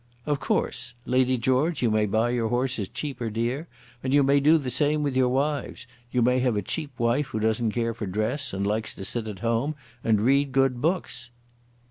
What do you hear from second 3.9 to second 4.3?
and you